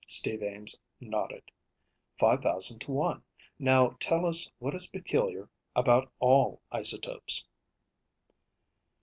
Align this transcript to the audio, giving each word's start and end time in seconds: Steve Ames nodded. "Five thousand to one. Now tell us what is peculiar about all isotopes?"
Steve 0.07 0.41
Ames 0.41 0.79
nodded. 0.99 1.51
"Five 2.17 2.41
thousand 2.41 2.79
to 2.79 2.91
one. 2.91 3.23
Now 3.59 3.97
tell 3.99 4.25
us 4.25 4.49
what 4.57 4.73
is 4.73 4.87
peculiar 4.87 5.47
about 5.75 6.11
all 6.19 6.59
isotopes?" 6.71 7.45